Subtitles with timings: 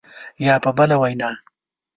[0.45, 1.29] یا په بله وینا